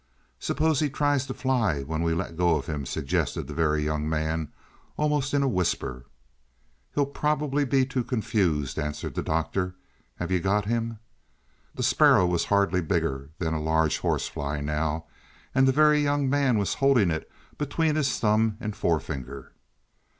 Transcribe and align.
"Suppose 0.39 0.79
he 0.79 0.89
tries 0.89 1.27
to 1.27 1.33
fly 1.35 1.83
when 1.83 2.01
we 2.01 2.15
let 2.15 2.35
go 2.35 2.55
of 2.55 2.65
him," 2.65 2.87
suggested 2.87 3.45
the 3.45 3.53
Very 3.53 3.83
Young 3.85 4.09
Man 4.09 4.51
almost 4.97 5.31
in 5.31 5.43
a 5.43 5.47
whisper. 5.47 6.07
"He'll 6.95 7.05
probably 7.05 7.65
be 7.65 7.85
too 7.85 8.03
confused," 8.03 8.79
answered 8.79 9.13
the 9.13 9.21
Doctor. 9.21 9.75
"Have 10.15 10.31
you 10.31 10.39
got 10.39 10.65
him?" 10.65 10.97
The 11.75 11.83
sparrow 11.83 12.25
was 12.25 12.45
hardly 12.45 12.81
bigger 12.81 13.29
than 13.37 13.53
a 13.53 13.61
large 13.61 13.99
horse 13.99 14.27
fly 14.27 14.59
now, 14.59 15.05
and 15.53 15.67
the 15.67 15.71
Very 15.71 16.01
Young 16.01 16.27
Man 16.27 16.57
was 16.57 16.73
holding 16.81 17.11
it 17.11 17.31
between 17.59 17.93
his 17.95 18.17
thumb 18.19 18.57
and 18.59 18.75
forefinger. 18.75 19.51